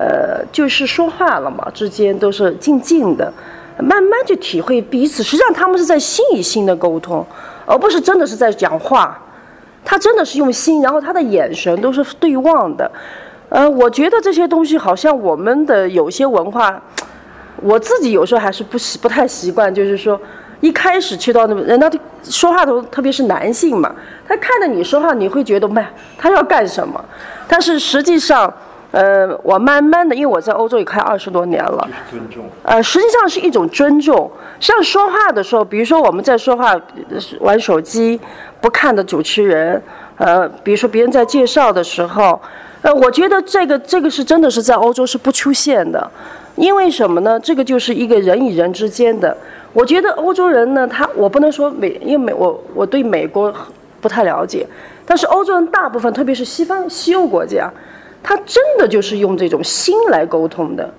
[0.00, 3.32] 呃，就是说话了嘛，之间都是静静的，
[3.78, 5.24] 慢慢去体会彼此。
[5.24, 7.26] 实际上，他们是在心与心的沟通，
[7.66, 9.20] 而不是真的是在讲话。
[9.84, 12.88] 他真的是用心，然后他的眼神都是对望的。
[13.48, 16.80] 呃，我觉得这些东西好像我们的有些文化，
[17.62, 19.74] 我自己有时候还是不习不太习惯。
[19.74, 20.20] 就是说，
[20.60, 21.90] 一开始去到那，人家
[22.22, 23.94] 说话都特别是男性嘛，
[24.26, 25.84] 他看着你说话，你会觉得，妈，
[26.16, 27.04] 他要干什么？
[27.46, 28.52] 但是实际上。
[28.90, 32.46] 呃，我慢慢的，因为我在欧洲也开二十多年了，尊重。
[32.62, 34.30] 呃，实际上是一种尊重。
[34.58, 36.74] 像说话的时候，比如说我们在说话，
[37.40, 38.18] 玩手机
[38.62, 39.80] 不看的主持人，
[40.16, 42.40] 呃，比如说别人在介绍的时候，
[42.80, 46.10] 呃，我觉得这个这个是真的是在欧洲是不出现的，
[46.58, 47.38] 因为什么呢？
[47.40, 49.34] 这个就是一个人与人之间的。
[49.72, 53.54] 我觉得欧洲人呢，他我不能说美，因为美我我对美国
[54.00, 54.66] 不太了解，
[55.06, 57.70] 但是欧洲人大部分，特别是西方西欧国家。
[58.20, 60.92] 他真的就是用这种心来沟通的，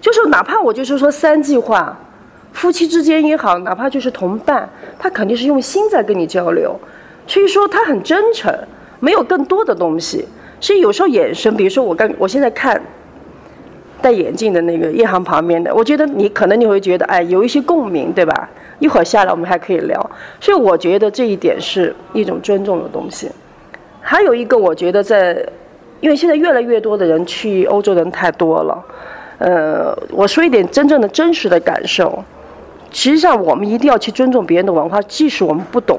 [0.00, 1.96] 就是哪怕我就是说三句话，
[2.52, 4.66] 夫妻之间也好，哪怕就是同伴，
[4.98, 6.74] 他肯定是用心在跟你交流，
[7.26, 8.52] 所以说他很真诚，
[9.00, 10.26] 没有更多的东西。
[10.58, 12.80] 所以有时候眼神，比如说我刚我现在看
[14.02, 18.50] 戴眼镜的那个夜航旁边的，我觉得你可能你会觉得哎有一些共鸣，对吧？
[18.80, 20.10] 一会儿下来我们还可以聊。
[20.40, 23.30] 所以我觉得这一点是一种尊重的东西。
[24.00, 25.40] 还有一个，我觉得在，
[26.00, 28.84] 因为现在越来越多的人去欧洲人太多了，
[29.38, 32.22] 呃，我说一点真正的真实的感受。
[32.90, 35.98] 实际上，我们一定要去尊重别人的文化，即使我们不懂，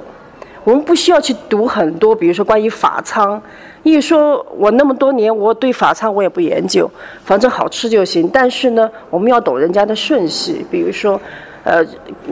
[0.63, 3.41] 我们不需要去读很多，比如说关于法餐。
[3.83, 6.89] 一说我那么多年，我对法餐我也不研究，
[7.25, 8.29] 反正好吃就行。
[8.31, 11.19] 但是呢，我们要懂人家的顺序，比如说，
[11.65, 11.85] 呃，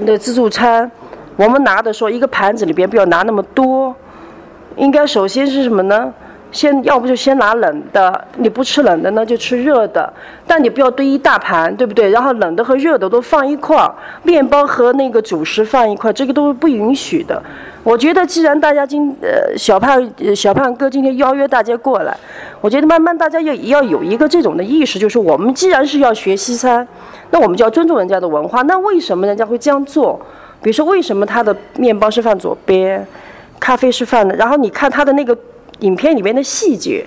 [0.06, 0.90] 那自助餐，
[1.36, 3.94] 我们拿的时候一个盘子里边不要拿那么多，
[4.78, 6.14] 应该首先是什么呢？
[6.52, 10.12] 先要不就先拿冷的，你不吃冷的呢就吃热的，
[10.46, 12.10] 但你不要堆一大盘，对不对？
[12.10, 17.42] 然后冷的和热的都放一块儿，面包和那个主食放一块儿，这个都是不允许的。
[17.84, 22.16] 我觉得既然大家今呃小胖小胖哥今天邀约大家过来，
[22.60, 26.86] 我觉得慢慢大家要要有一个这种的意识，就是我们既然是要学西餐，
[27.30, 28.62] 那我们就要尊重人家的文化。
[28.64, 30.20] 那为什么人家会这样做？
[30.62, 33.08] 比如说为什么他的面包是放左边，
[33.60, 34.36] 咖啡是放的？
[34.36, 35.38] 然后你看他的那个。
[35.82, 37.06] 影片里面的细节，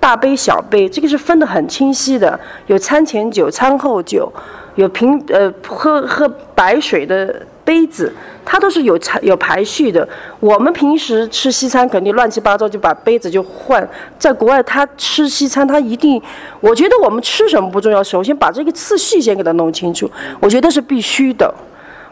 [0.00, 2.38] 大杯小杯，这个是分得很清晰的。
[2.66, 4.32] 有餐前酒、餐后酒，
[4.74, 8.12] 有瓶呃喝喝白水的杯子，
[8.44, 10.08] 它都是有有排序的。
[10.40, 13.86] 我们平时吃西餐肯定乱七八糟就把杯子就换，
[14.18, 16.20] 在国外他吃西餐他一定，
[16.60, 21.52] 我觉得我们吃什么不重要，首先把这个次序先给他弄清楚，我觉得是必须的。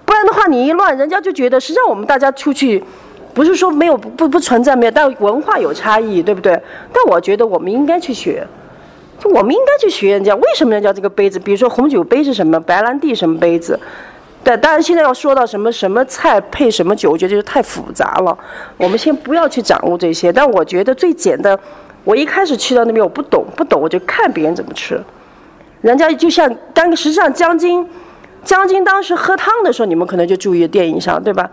[0.04, 2.82] 不然的话你一乱，人家就觉得实际上我们大家出去。
[3.32, 6.52] 不是说没有不不存在没有，但文化有差异，对不对？
[6.92, 8.46] 但我觉得我们应该去学，
[9.18, 13.78] 就我们应该去学人家为什么人家这个杯子，比如说红酒杯是什么，白兰地什么杯子。
[14.42, 18.36] 对，当然现在要说到什么什么菜配什么酒，我觉得就是太复杂了。
[18.78, 21.58] 我们先不要去掌握这些，但我觉得最简单。
[22.04, 24.98] 我一开始去到那边，我不懂不懂，我就看别人怎么吃。
[25.82, 27.86] 人家就像当实际上将军，
[28.42, 31.50] 将军当时喝汤的时候，你们可能就注意电影上，对吧？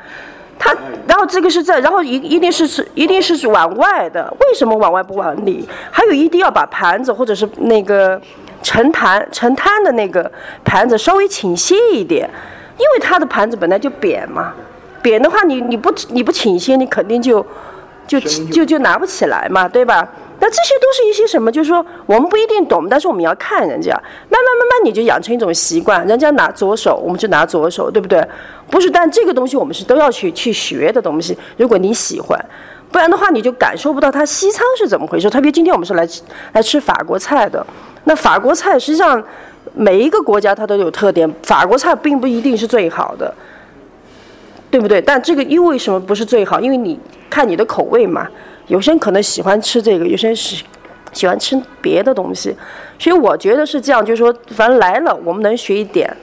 [0.59, 0.75] 他，
[1.07, 5.67] 然后这个是在，然后一一定是是一定是往外的，为什么往外不往里？
[5.91, 8.19] 还有一定要把盘子或者是那个
[8.63, 10.29] 盛坛盛汤的那个
[10.63, 12.29] 盘子稍微倾斜一点，
[12.77, 14.53] 因为它的盘子本来就扁嘛，
[15.01, 17.45] 扁的话你你不你不倾斜，你肯定就
[18.07, 20.07] 就就就拿不起来嘛，对吧？
[20.39, 21.51] 那这些都是一些什么？
[21.51, 23.91] 就是说，我们不一定懂，但是我们要看人家，
[24.29, 28.23] 慢慢慢慢你就养成一种习惯，人家拿左手，我们就拿左手，对不对？
[28.69, 31.35] 不是，但这个东西我们是都要去去学的东西。
[31.57, 32.39] 如果你喜欢，
[32.91, 35.27] 不然的话你就感受不到它西餐是怎么回事。
[35.27, 36.07] 特别今天我们是来
[36.53, 37.65] 来吃法国菜的，
[38.03, 39.21] 那法国菜实际上
[39.73, 43.33] 每一个国家它都有特点，法国菜并不一定是最好的，
[44.69, 45.01] 对不对？
[45.01, 46.59] 但这个因为什么不是最好？
[46.59, 48.27] 因为你看你的口味嘛。
[48.67, 50.63] 有些人可能喜欢吃这个，有些人喜
[51.13, 52.55] 喜欢吃别的东西，
[52.99, 56.15] 所以我觉得是这样，就是说，反正来了，我们能学一点，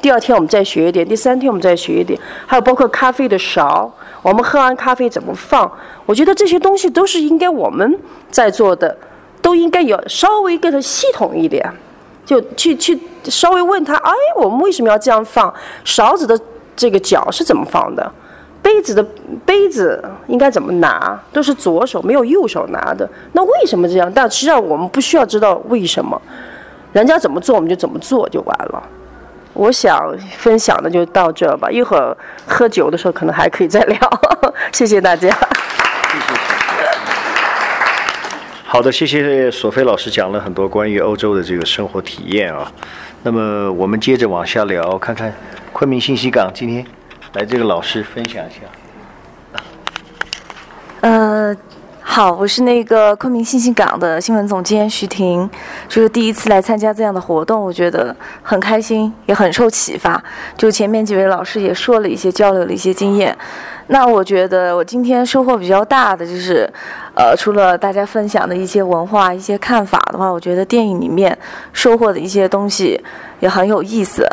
[0.00, 5.70] 第二天我们再学一点，第三天我们再学一点，还有包括咖啡的勺，我们喝完咖啡怎么放，
[6.04, 7.98] 我觉得这些东西都是应该我们
[8.30, 8.96] 在做的，
[9.40, 11.64] 都应该有稍微更系统一点，
[12.26, 15.52] 就去去稍微问他，哎，我们为什么要这样放？
[15.84, 16.38] 勺子的
[16.74, 18.12] 这个角是怎么放的？
[18.62, 19.02] 杯子的
[19.44, 21.20] 杯子应该怎么拿？
[21.32, 23.08] 都是左手，没有右手拿的。
[23.32, 24.10] 那为什么这样？
[24.14, 26.20] 但实际上我们不需要知道为什么，
[26.92, 28.82] 人家怎么做我们就怎么做就完了。
[29.54, 33.98] 我想分享的就到这吧，一会儿喝酒的时候可能还可以再聊。
[34.72, 35.28] 谢谢大家。
[38.64, 42.72] 好的，谢谢索菲老师讲了很多关于欧洲的这个生活体验啊。
[43.24, 45.34] 那么我们接着往下聊，看看
[45.72, 46.86] 昆明信息港今天。
[47.34, 48.60] 来，这个老师分享一下。
[51.00, 51.56] 呃，
[52.02, 55.48] 好，我是那个昆明信息港的新闻总监徐婷，
[55.88, 60.22] 就是第一次来参加这样的活动，我觉得很开心，也很受启发。
[60.58, 63.34] 就前面几位老师也说了一些，交流的一些经验。
[63.86, 66.70] 那我觉得我今天收获比较大的就是，
[67.14, 71.36] 呃，除了大家分享的一些文化、一些看法的话，我觉得电影里面
[71.72, 73.02] 收获的一些东西
[73.40, 74.28] 也很有意思。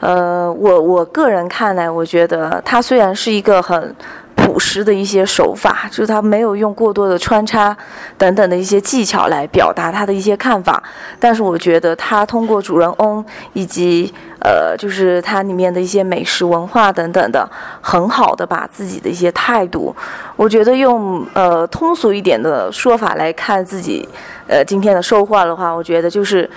[0.00, 3.94] 呃，我我个人看来，我觉得它虽然是一个很
[4.36, 7.74] 朴实的一些手法，就是它没有用过多的穿插
[8.18, 10.82] 等等的一些技巧来表达他的一些看法，
[11.18, 13.24] 但是我觉得他通过主人翁
[13.54, 17.48] 以及呃，就是它里面的一些美食文化等等的，
[17.80, 19.94] 很好的把自己的一些态度，
[20.36, 24.06] 我觉得用呃通俗一点的说法来看自己
[24.48, 26.50] 呃今天的收获的话，我觉得就是。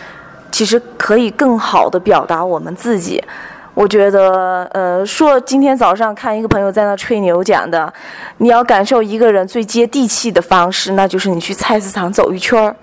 [0.52, 3.24] 其实可以更好的表达我们自己。
[3.74, 7.94] 我觉得，呃，说今天早上看一个朋友在那吹牛讲的，
[8.38, 12.76] 你要感受一个人最接地气的方式，那就是你去菜市场走一圈儿。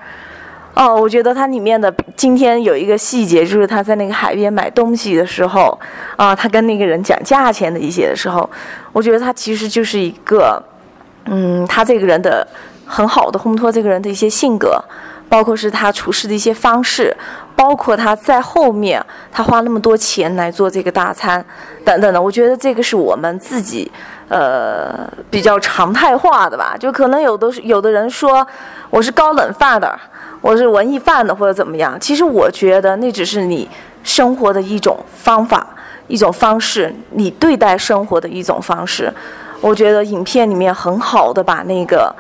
[0.75, 5.77] 哦，我觉得它里面的今天有一个细节，就是他在那个海边买东西的时候，
[6.15, 8.49] 啊，他跟那个人讲价钱的一些的时候，
[8.93, 10.62] 我觉得他其实就是一个，
[11.25, 12.47] 嗯，他这个人的
[12.87, 14.81] 很好的烘托这个人的一些性格。
[15.27, 17.17] 包括是他处事的一些方式，
[17.57, 21.45] 包括他在后面他花那么多钱来做这个大餐，
[21.85, 23.91] 等等的，我觉得这个是我们自己
[24.29, 26.77] 呃比较常态化的吧。
[26.79, 28.45] 就可能有的有的人说
[28.91, 29.97] 我是高冷范的，
[30.41, 33.71] 我是文艺范的或者怎么样，其实我觉得那只是你
[34.03, 35.65] 生活的一种方法、
[36.09, 39.13] 一种方式，你对待生活的一种方式。
[39.61, 42.15] 我觉得影片里面很好的把那个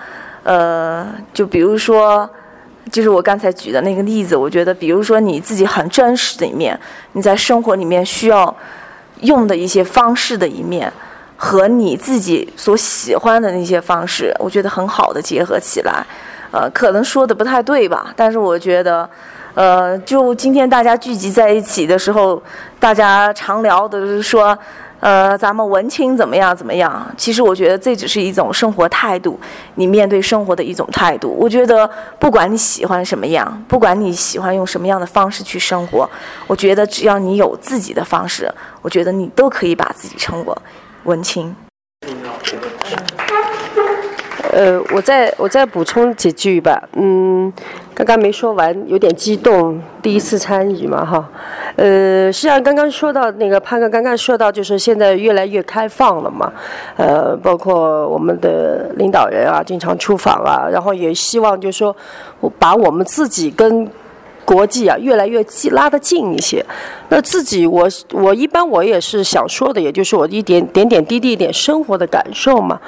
[0.44, 2.30] 呃，就比如说。
[2.92, 6.78] 就是我刚才举的那个例子，我觉得，比如说你自己很真实的一面，
[7.12, 8.54] 你在生活里面需要
[9.20, 10.92] 用的一些方式的一面，
[11.36, 16.04] 和你自己所喜欢的那些方式，我觉得很好的结合起来。
[16.50, 18.12] 呃，可能说的不太对吧？
[18.14, 19.08] 但是我觉得，
[19.54, 22.40] 呃，就今天大家聚集在一起的时候，
[22.78, 24.56] 大家常聊的是说。
[25.04, 26.56] 呃，咱们文青怎么样？
[26.56, 27.06] 怎么样？
[27.14, 29.38] 其实我觉得这只是一种生活态度，
[29.74, 31.36] 你面对生活的一种态度。
[31.38, 31.88] 我觉得
[32.18, 36.08] 不管你喜欢什么样，不管你喜欢用什么样的方式去生活，
[36.46, 38.50] 我觉得只要你有自己的方式，
[38.80, 40.54] 我觉得你都可以把自己称为
[41.02, 41.54] 文青。
[44.52, 46.82] 呃，我再我再补充几句吧。
[46.92, 47.52] 嗯，
[47.94, 51.28] 刚刚没说完，有点激动，第一次参与嘛，哈。
[51.76, 56.52] 呃，实际上刚刚说到那个潘哥刚刚说到，就是现在越来越开放了嘛。
[56.96, 61.96] 呃，包括我们的领导人啊，经常出访啊，然后也希望就是说，
[62.58, 63.88] 把我们自己跟。
[64.46, 66.62] 国际啊，越来越近，拉得近一些。
[67.08, 72.78] 那自己，我我一般我也是想说的，也就是我一点点点滴滴一点生活的感受嘛。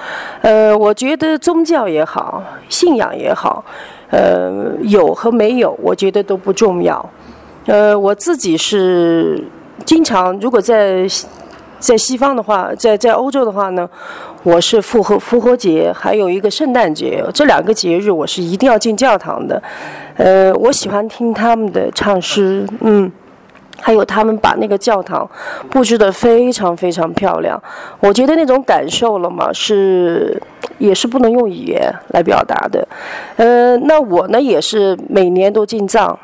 [0.42, 3.64] 呃，我觉得宗教也好，信仰也好，
[4.10, 7.10] 呃，有和没有，我觉得都不重要。
[7.66, 9.42] 呃，我自己是
[9.84, 11.06] 经常，如果在。
[11.78, 13.86] 在西方的话，在在欧洲的话呢，
[14.42, 19.62] 我是复活复活节，还有一个圣诞节，这两个节日我是一定要进教堂的。
[20.16, 23.12] 呃，我喜欢听他们的唱诗，嗯，
[23.80, 25.28] 还有他们把那个教堂
[25.70, 27.62] 布置得非常非常漂亮。
[28.00, 30.40] 我觉得那种感受了嘛，是
[30.78, 32.86] 也是不能用语言来表达的。
[33.36, 36.18] 呃，那我呢也是每年都进藏，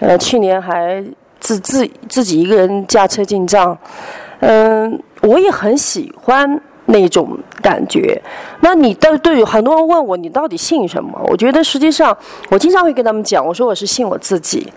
[0.00, 1.02] 呃，去年还
[1.40, 3.76] 自自自己一个人驾车进藏。
[4.40, 8.20] 嗯，我也很喜欢那种感觉。
[8.60, 11.20] 那你到对很多人问我，你到底信什么？
[11.28, 12.16] 我觉得实际上，
[12.50, 14.72] 我经常会跟他们讲，我说我是信我自己。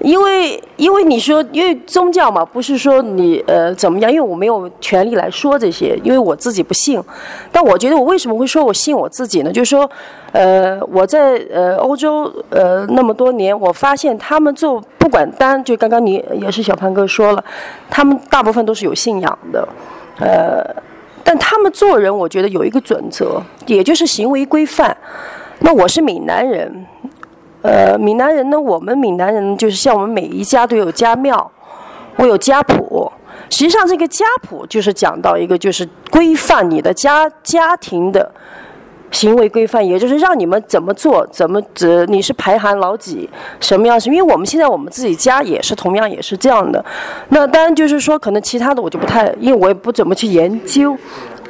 [0.00, 7.02] 因为，因为你说，因为宗教嘛，不是说你呃怎么样，因为我没有权利来说这些，因为我自己不信。
[7.50, 9.50] 但我觉得，我为什么会说我信我自己呢？
[9.50, 9.90] 就是说，
[10.32, 17.42] 呃，我在呃欧洲呃那么多年，我发现他们做不管单，就刚刚你也是小潘哥说了，
[17.88, 19.66] 他们大部分都是有信仰的，
[20.20, 20.62] 呃，
[21.24, 24.94] 但他们做人，我觉得有一个准则，也就是行为规范。
[25.60, 26.84] 那我是闽南人。
[27.66, 31.50] 呃，闽南人呢，我们闽南人就是像我们每一家都有家庙，
[32.14, 33.10] 我有家谱。
[33.50, 38.30] 实际上，这个家谱就是讲到一个，就是规范你的家家庭的
[39.10, 44.10] 行为规范，也就是让你们怎么做，怎么怎你是排行老几，什么样是？
[44.10, 46.84] 因为我们现在我们自己家也是同样也是这样的。
[47.30, 50.96] 那当然就是说，可能其他的我就不太，因为我也不怎么去研究。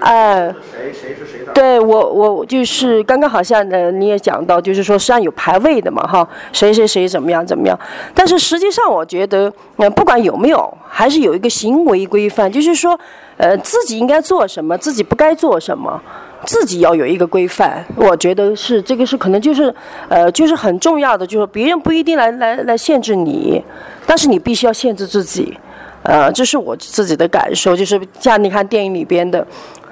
[0.01, 1.53] 哎，谁谁是谁的？
[1.53, 7.79] 对我，我就是刚刚好像呃，你也讲到，就是说实际上有排位的嘛，哈，谁谁谁怎么样怎么样。
[8.15, 12.99] 但是实际上，我觉得，呃，不管有没有，还是有一个行为规范，就是说，
[13.39, 16.01] 呃，自己应该做什么，自己不该做什么，
[16.45, 17.83] 自己要有一个规范。
[17.97, 19.75] 我觉得是这个是可能就是，
[20.09, 23.65] 呃，就是很重要的，就是别人不一定来来来限制你，
[24.05, 25.57] 但是你必须要限制自己。
[26.03, 29.45] 呃，这是我自己的感受，就是像你看电影里边的。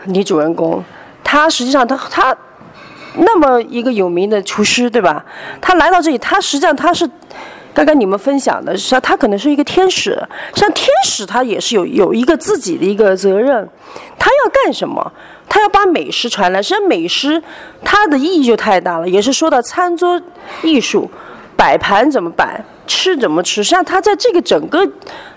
[0.07, 0.83] 女主人公，
[1.23, 2.37] 她实际上她她
[3.17, 5.25] 那么一个有名的厨师，对吧？
[5.61, 7.09] 她来到这里，她实际上她是
[7.73, 10.17] 刚刚你们分享的，实际上她可能是一个天使。
[10.55, 13.69] 像天使，她也是有有一个自己的一个责任，
[14.19, 15.13] 她要干什么？
[15.49, 16.63] 她要把美食传来。
[16.63, 17.43] 实际上，美食
[17.85, 20.21] 它的意义就太大了，也是说到餐桌
[20.63, 21.09] 艺术，
[21.57, 23.63] 摆盘怎么摆，吃怎么吃。
[23.63, 24.89] 实际上，他在这个整个。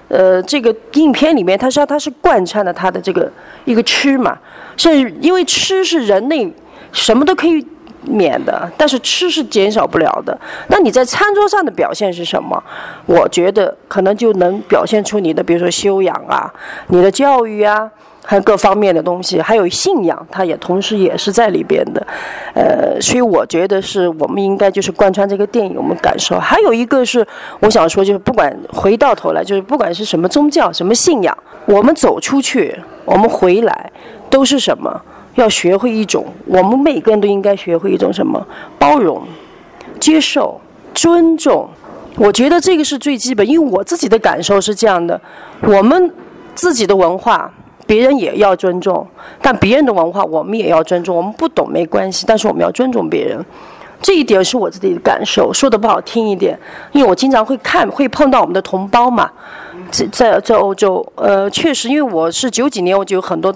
[0.09, 3.29] 呃，这个影片里面，他说他是贯穿了他的这个
[3.65, 4.37] 一个吃嘛，
[4.77, 6.49] 是因为吃是人类
[6.93, 7.61] 什么都可以
[8.03, 10.39] 免的，但是吃是减少不了的。
[10.69, 12.63] 那你在餐桌上的表现是什么？
[13.05, 16.49] 我觉得可能就能表现出你的，比如说修养啊，
[16.87, 17.91] 你的教育啊。
[18.29, 22.05] 还有各方面的东西，还有信仰，它也同时也是在里边的，
[22.53, 26.37] 呃，所以我觉得是我们应该就是贯穿这个电影，我们感受。
[26.37, 27.25] 还有一个是
[27.61, 33.89] 我想说，就是不管回到头来，就是不管是什么宗教、什么信仰，我们走出去，我们回来，
[34.29, 35.01] 都是什么？
[35.35, 38.45] 要学会一种，我们每个人都应该学会一种什么？
[38.77, 39.23] 包容、
[40.01, 40.59] 接受、
[40.93, 41.69] 尊重。
[42.17, 45.21] 我觉得这个是最基本，因为我自己的感受是这样的，
[45.61, 46.11] 我们
[46.53, 47.49] 自己的文化。
[47.87, 49.07] 别人也要尊重，
[49.41, 51.15] 但别人的文化我们也要尊重。
[51.15, 53.43] 我们不懂没关系，但是我们要尊重别人。
[53.99, 56.55] 这一点是我自己的感受，说的不好听一点，
[56.91, 59.27] 因为我经常会看，会碰到我们的同胞嘛，
[59.89, 63.51] 在在在欧洲，呃，确实，因为我是九几年我就有很多，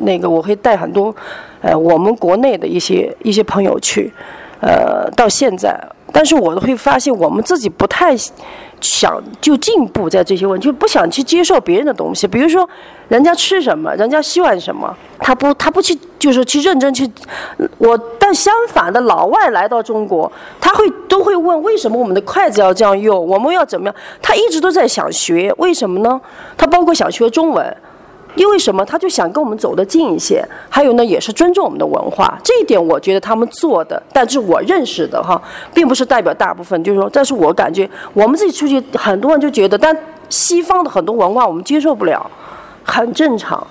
[0.00, 1.14] 那个我会带很多，
[1.60, 4.12] 呃，我们国内的一些一些朋友去，
[4.60, 5.80] 呃，到现在，
[6.18, 8.16] 但是我会发现我们自己不太。
[8.80, 12.28] 想就进步在这些问题，就不想去接受别人的东西。
[12.28, 12.68] 比如说，
[13.08, 17.10] 人家吃什么，人家喜欢什么，他不他不去，就是去认真去。
[17.78, 23.94] 我但相反的，老外来到中国，他会都会问为什么我们的筷子要这样用，我们要怎么样？
[24.22, 26.20] 他一直都在想学，为什么呢？
[26.56, 27.76] 他包括想学中文。
[28.34, 28.84] 因为什么？
[28.84, 30.44] 他就想跟我们走得近一些。
[30.68, 32.38] 还有呢，也是尊重我们的文化。
[32.44, 35.40] 这一点我觉得他们做的，但是我认识的哈，
[35.74, 36.82] 并不是代表大部分。
[36.84, 39.96] 就是说，但是我感觉我们自己出去，很多人就觉得，但
[40.28, 42.30] 西方的很多文化我们接受不了，
[42.84, 43.66] 很正常，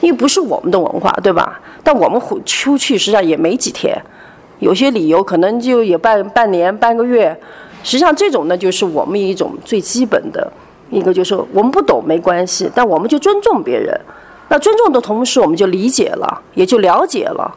[0.00, 1.58] 因为不是我们的文化，对吧？
[1.82, 3.96] 但我们出去实际上也没几天，
[4.58, 7.34] 有些理由可能就也半半年、半个月。
[7.84, 10.52] 实际上这种呢，就是我们一种最基本的。
[10.92, 13.98] 一个就是我们不懂没关系，但我们就尊重别人。
[14.48, 17.52] 那尊重的同时，我们就理解了，也就了解了，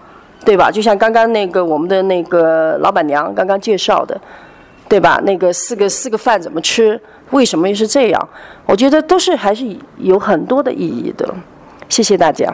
[0.46, 0.72] 对吧？
[0.72, 4.20] 就像刚刚那个我们的那个老板娘刚刚介绍的，
[4.88, 5.22] 对吧？
[5.26, 7.00] 那个四个四个饭怎么吃？
[7.32, 8.30] 为什么又是这样？
[8.66, 9.66] 我觉得都是还是
[9.98, 11.28] 有很多的意义的。
[11.90, 12.50] 谢谢大家。